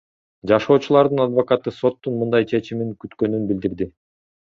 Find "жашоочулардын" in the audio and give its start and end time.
0.51-1.21